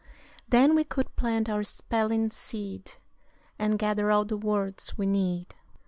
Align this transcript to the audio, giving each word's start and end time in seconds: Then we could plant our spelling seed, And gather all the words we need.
Then 0.49 0.73
we 0.73 0.83
could 0.83 1.15
plant 1.15 1.47
our 1.47 1.63
spelling 1.63 2.31
seed, 2.31 2.93
And 3.59 3.77
gather 3.77 4.09
all 4.09 4.25
the 4.25 4.35
words 4.35 4.97
we 4.97 5.05
need. 5.05 5.53